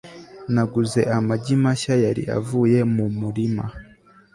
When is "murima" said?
3.19-3.65